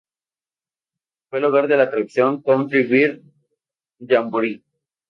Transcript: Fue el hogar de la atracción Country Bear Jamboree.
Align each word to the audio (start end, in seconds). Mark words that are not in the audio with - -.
Fue 1.29 1.37
el 1.37 1.45
hogar 1.45 1.67
de 1.67 1.77
la 1.77 1.83
atracción 1.83 2.41
Country 2.41 2.87
Bear 2.87 3.19
Jamboree. 3.99 4.63